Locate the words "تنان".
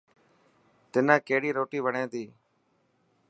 0.91-1.19